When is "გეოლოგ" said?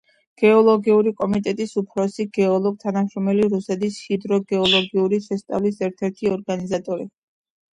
2.37-2.79